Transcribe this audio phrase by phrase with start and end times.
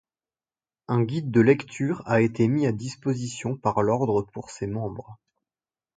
[0.87, 5.19] Un guide de lecture a été mis à disposition par l'Ordre pour ses membres.